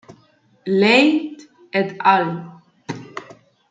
Leigh 0.65 1.37
"et 1.71 1.95
al. 1.99 2.43